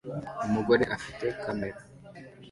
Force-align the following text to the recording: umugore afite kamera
umugore 0.45 0.83
afite 0.95 1.25
kamera 1.43 1.79